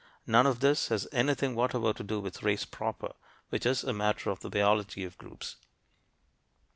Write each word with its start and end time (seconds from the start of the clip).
None 0.25 0.47
of 0.47 0.61
this 0.61 0.87
has 0.87 1.07
anything 1.11 1.53
whatever 1.53 1.93
to 1.93 2.03
do 2.03 2.19
with 2.19 2.41
race 2.41 2.65
proper, 2.65 3.13
which 3.49 3.67
is 3.67 3.83
a 3.83 3.93
matter 3.93 4.31
of 4.31 4.39
the 4.39 4.49
biology 4.49 5.03
of 5.03 5.15
groups. 5.19 5.57